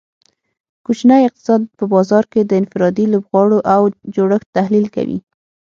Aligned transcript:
کوچنی 0.85 1.19
اقتصاد 1.25 1.61
په 1.77 1.83
بازار 1.93 2.23
کې 2.31 2.41
د 2.43 2.51
انفرادي 2.61 3.05
لوبغاړو 3.13 3.59
او 3.73 3.81
جوړښت 4.15 4.47
تحلیل 4.57 4.85
کوي 4.95 5.17